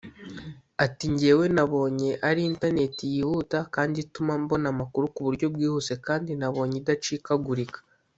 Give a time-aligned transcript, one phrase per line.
[0.85, 6.75] Ati “Njyewe nabonye ari internet y’ihuta kandi ituma mbona amakuru ku buryo bwihuse kandi nabonye
[6.81, 7.79] idacikagurika